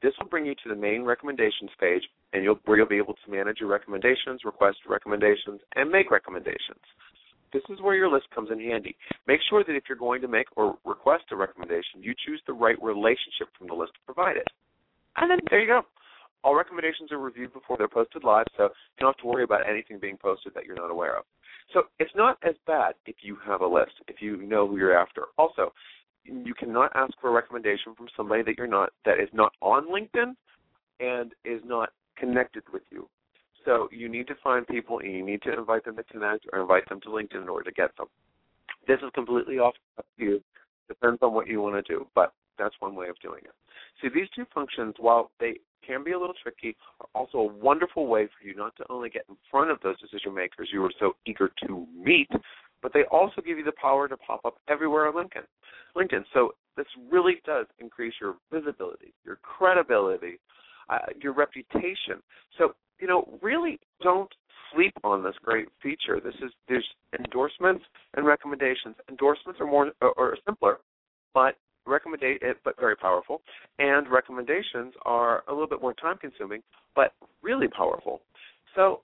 This 0.02 0.14
will 0.20 0.30
bring 0.30 0.46
you 0.46 0.56
to 0.64 0.70
the 0.70 0.76
main 0.76 1.04
recommendations 1.04 1.72
page, 1.80 2.04
and 2.32 2.44
you'll, 2.44 2.60
where 2.66 2.78
you'll 2.78 2.88
be 2.88 2.98
able 2.98 3.16
to 3.26 3.32
manage 3.32 3.58
your 3.60 3.70
recommendations, 3.70 4.46
request 4.46 4.78
recommendations, 4.88 5.60
and 5.76 5.90
make 5.90 6.10
recommendations. 6.10 6.80
This 7.52 7.64
is 7.70 7.82
where 7.82 7.96
your 7.96 8.10
list 8.10 8.28
comes 8.34 8.50
in 8.52 8.60
handy. 8.62 8.96
Make 9.28 9.40
sure 9.50 9.64
that 9.64 9.76
if 9.76 9.84
you're 9.90 9.98
going 9.98 10.22
to 10.22 10.28
make 10.28 10.46
or 10.56 10.78
request 10.86 11.24
a 11.32 11.36
recommendation, 11.36 12.02
you 12.02 12.14
choose 12.26 12.42
the 12.46 12.54
right 12.54 12.82
relationship 12.82 13.50
from 13.58 13.68
the 13.68 13.74
list 13.74 13.94
provided. 14.06 14.44
And 15.18 15.32
then 15.32 15.40
there 15.50 15.60
you 15.60 15.68
go. 15.68 15.82
All 16.44 16.56
recommendations 16.56 17.12
are 17.12 17.18
reviewed 17.18 17.52
before 17.52 17.76
they're 17.78 17.90
posted 17.90 18.24
live, 18.24 18.46
so 18.56 18.64
you 18.64 19.02
don't 19.02 19.10
have 19.10 19.22
to 19.22 19.28
worry 19.28 19.44
about 19.44 19.68
anything 19.68 20.00
being 20.00 20.16
posted 20.16 20.54
that 20.54 20.64
you're 20.64 20.76
not 20.76 20.92
aware 20.92 21.18
of. 21.18 21.26
So 21.74 21.84
it's 22.00 22.12
not 22.16 22.38
as 22.44 22.56
bad 22.66 22.96
if 23.06 23.18
you 23.22 23.38
have 23.46 23.62
a 23.62 23.68
list, 23.68 23.92
if 24.08 24.22
you 24.22 24.38
know 24.38 24.68
who 24.68 24.78
you're 24.78 24.98
after. 24.98 25.26
Also, 25.38 25.72
you 26.24 26.54
cannot 26.54 26.92
ask 26.96 27.14
for 27.22 27.30
a 27.30 27.34
recommendation 27.34 27.96
from 27.96 28.08
somebody 28.16 28.44
that 28.44 28.58
you're 28.58 28.68
not 28.68 28.92
that 29.06 29.20
is 29.20 29.30
not 29.34 29.54
on 29.62 29.88
LinkedIn 29.88 30.34
and 31.00 31.34
is 31.46 31.62
not 31.66 31.90
connected 32.18 32.64
with 32.74 32.84
you. 32.92 33.08
So 33.66 33.88
you 33.92 34.10
need 34.10 34.28
to 34.28 34.36
find 34.44 34.68
people 34.68 35.00
and 35.00 35.12
you 35.12 35.26
need 35.26 35.42
to 35.44 35.58
invite 35.58 35.86
them 35.86 35.96
to 35.98 36.04
connect 36.04 36.46
or 36.52 36.62
invite 36.62 36.88
them 36.90 37.02
to 37.02 37.10
LinkedIn 37.10 37.42
in 37.42 37.50
order 37.50 37.70
to 37.70 37.76
get 37.76 37.96
them. 37.98 38.08
This 38.88 38.98
is 39.04 39.12
completely 39.14 39.60
off 39.60 39.76
to 39.98 40.04
you. 40.18 40.42
Depends 40.88 41.20
on 41.22 41.34
what 41.34 41.48
you 41.48 41.62
want 41.62 41.76
to 41.76 41.94
do, 41.94 42.08
but 42.16 42.34
that's 42.58 42.76
one 42.80 42.96
way 42.96 43.10
of 43.10 43.20
doing 43.20 43.42
it. 43.44 43.52
See, 44.02 44.10
these 44.14 44.30
two 44.36 44.46
functions, 44.54 44.96
while 44.98 45.32
they 45.40 45.60
can 45.86 46.04
be 46.04 46.12
a 46.12 46.20
little 46.20 46.36
tricky 46.42 46.76
are 47.00 47.08
also 47.14 47.40
a 47.40 47.44
wonderful 47.44 48.08
way 48.08 48.28
for 48.28 48.48
you 48.48 48.56
not 48.56 48.76
to 48.78 48.86
only 48.90 49.10
get 49.10 49.26
in 49.30 49.36
front 49.50 49.72
of 49.72 49.80
those 49.82 50.00
decision 50.00 50.34
makers 50.34 50.70
you 50.72 50.82
were 50.82 50.94
so 51.00 51.14
eager 51.26 51.52
to 51.68 51.88
meet, 51.96 52.30
but 52.82 52.94
they 52.94 53.04
also 53.12 53.42
give 53.42 53.58
you 53.58 53.64
the 53.64 53.74
power 53.82 54.08
to 54.08 54.18
pop 54.18 54.42
up 54.46 54.56
everywhere 54.68 55.08
on 55.08 55.14
LinkedIn. 55.14 55.46
LinkedIn. 55.96 56.24
So 56.34 56.54
this 56.78 56.88
really 57.12 57.42
does 57.46 57.66
increase 57.80 58.14
your 58.22 58.36
visibility, 58.52 59.14
your 59.26 59.38
credibility, 59.38 60.40
uh, 60.90 61.00
your 61.22 61.34
reputation. 61.34 62.22
So 62.58 62.74
you 63.00 63.08
know, 63.08 63.40
really 63.42 63.80
don't 64.02 64.30
sleep 64.74 64.94
on 65.04 65.24
this 65.24 65.36
great 65.44 65.68
feature. 65.82 66.20
This 66.24 66.36
is 66.44 66.52
there's 66.68 66.88
endorsements 67.18 67.84
and 68.16 68.26
recommendations. 68.26 68.96
Endorsements 69.10 69.60
are 69.60 69.68
more 69.68 69.92
or, 70.02 70.12
or 70.14 70.38
simpler, 70.46 70.80
but 71.34 71.56
recommendate 71.90 72.42
it, 72.42 72.58
but 72.64 72.80
very 72.80 72.96
powerful. 72.96 73.42
And 73.80 74.08
recommendations 74.10 74.94
are 75.06 75.44
a 75.48 75.52
little 75.52 75.68
bit 75.68 75.82
more 75.82 75.94
time 75.94 76.18
consuming, 76.18 76.62
but 76.96 77.14
really 77.42 77.68
powerful. 77.68 78.22
So 78.76 79.02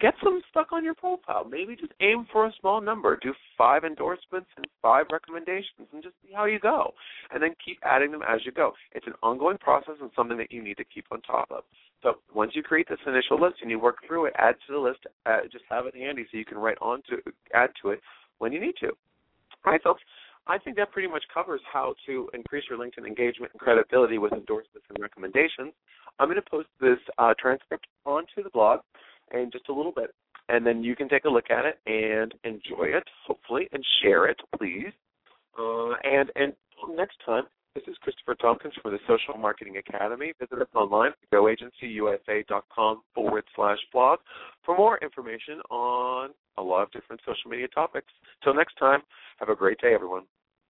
get 0.00 0.14
some 0.22 0.42
stuck 0.50 0.72
on 0.72 0.84
your 0.84 0.94
profile. 0.94 1.44
Maybe 1.48 1.76
just 1.76 1.92
aim 2.00 2.26
for 2.32 2.46
a 2.46 2.52
small 2.60 2.80
number. 2.80 3.18
Do 3.20 3.32
five 3.56 3.84
endorsements 3.84 4.48
and 4.56 4.66
five 4.82 5.06
recommendations 5.10 5.88
and 5.92 6.02
just 6.02 6.14
see 6.22 6.32
how 6.34 6.44
you 6.44 6.58
go. 6.58 6.92
And 7.32 7.42
then 7.42 7.54
keep 7.64 7.78
adding 7.82 8.12
them 8.12 8.22
as 8.28 8.40
you 8.44 8.52
go. 8.52 8.72
It's 8.92 9.06
an 9.06 9.14
ongoing 9.22 9.58
process 9.58 9.94
and 10.00 10.10
something 10.16 10.38
that 10.38 10.52
you 10.52 10.62
need 10.62 10.76
to 10.78 10.84
keep 10.84 11.06
on 11.10 11.20
top 11.22 11.50
of. 11.50 11.64
So 12.02 12.14
once 12.34 12.52
you 12.54 12.62
create 12.62 12.88
this 12.88 12.98
initial 13.06 13.40
list 13.40 13.56
and 13.62 13.70
you 13.70 13.78
work 13.78 13.98
through 14.06 14.26
it, 14.26 14.34
add 14.36 14.56
to 14.66 14.72
the 14.72 14.78
list, 14.78 15.00
uh, 15.24 15.38
just 15.50 15.64
have 15.70 15.86
it 15.86 15.96
handy 15.96 16.26
so 16.30 16.36
you 16.36 16.44
can 16.44 16.58
write 16.58 16.78
on 16.80 17.02
to 17.08 17.16
add 17.54 17.70
to 17.82 17.90
it 17.90 18.00
when 18.38 18.52
you 18.52 18.60
need 18.60 18.74
to. 18.80 18.88
All 18.88 19.72
right, 19.72 19.82
folks. 19.82 20.02
I 20.46 20.58
think 20.58 20.76
that 20.76 20.92
pretty 20.92 21.08
much 21.08 21.24
covers 21.32 21.60
how 21.72 21.94
to 22.06 22.30
increase 22.32 22.64
your 22.70 22.78
LinkedIn 22.78 23.06
engagement 23.06 23.52
and 23.52 23.60
credibility 23.60 24.18
with 24.18 24.32
endorsements 24.32 24.86
and 24.88 24.98
recommendations. 25.00 25.72
I'm 26.18 26.28
going 26.28 26.40
to 26.40 26.50
post 26.50 26.68
this 26.80 26.98
uh, 27.18 27.34
transcript 27.38 27.86
onto 28.04 28.42
the 28.42 28.50
blog 28.50 28.80
in 29.32 29.50
just 29.52 29.68
a 29.68 29.72
little 29.72 29.92
bit, 29.92 30.14
and 30.48 30.64
then 30.64 30.84
you 30.84 30.94
can 30.94 31.08
take 31.08 31.24
a 31.24 31.28
look 31.28 31.50
at 31.50 31.64
it 31.64 31.78
and 31.86 32.32
enjoy 32.44 32.86
it, 32.86 33.04
hopefully, 33.26 33.68
and 33.72 33.84
share 34.02 34.26
it, 34.26 34.40
please. 34.56 34.92
Uh, 35.58 35.92
and 36.04 36.30
and 36.36 36.52
next 36.94 37.16
time, 37.24 37.44
this 37.74 37.84
is 37.88 37.96
Christopher 38.00 38.34
Tompkins 38.36 38.74
from 38.80 38.92
the 38.92 38.98
Social 39.06 39.38
Marketing 39.38 39.76
Academy. 39.76 40.32
Visit 40.40 40.62
us 40.62 40.68
online 40.74 41.10
at 41.10 41.30
goagencyusa.com 41.30 43.02
forward 43.14 43.44
slash 43.54 43.78
blog 43.92 44.18
for 44.64 44.76
more 44.76 44.98
information 44.98 45.60
on 45.70 46.30
a 46.58 46.62
lot 46.62 46.82
of 46.82 46.90
different 46.92 47.20
social 47.26 47.50
media 47.50 47.68
topics. 47.68 48.12
Till 48.42 48.54
next 48.54 48.76
time, 48.78 49.00
have 49.38 49.48
a 49.48 49.56
great 49.56 49.80
day, 49.80 49.94
everyone. 49.94 50.24